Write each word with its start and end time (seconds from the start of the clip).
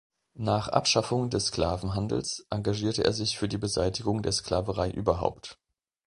Nach 0.39 0.67
Abschaffung 0.67 1.29
des 1.29 1.45
Sklavenhandels 1.49 2.47
engagierte 2.49 3.03
er 3.03 3.13
sich 3.13 3.37
für 3.37 3.47
die 3.47 3.59
Beseitigung 3.59 4.23
der 4.23 4.31
Sklaverei 4.31 4.89
überhaupt. 4.89 5.59